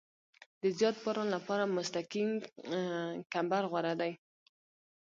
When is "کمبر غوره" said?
3.33-3.93